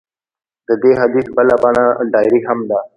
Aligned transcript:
د 0.67 0.69
دې 0.81 0.91
حدیث 1.01 1.27
بله 1.37 1.55
بڼه 1.63 1.85
ډایري 2.13 2.41
هم 2.47 2.59
ده. 2.69 2.79